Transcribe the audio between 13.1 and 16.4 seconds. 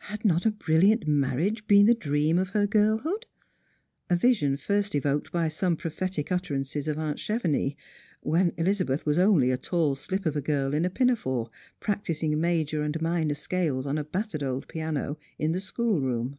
scales on a battered old piano in the school room.